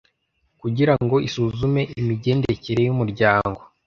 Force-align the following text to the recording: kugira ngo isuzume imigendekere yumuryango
kugira 0.61 0.93
ngo 1.03 1.15
isuzume 1.27 1.81
imigendekere 1.99 2.81
yumuryango 2.83 3.59